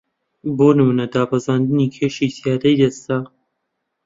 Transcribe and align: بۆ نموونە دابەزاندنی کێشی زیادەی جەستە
بۆ 0.57 0.67
نموونە 0.77 1.05
دابەزاندنی 1.13 1.91
کێشی 1.95 2.33
زیادەی 2.37 2.77
جەستە 2.81 3.17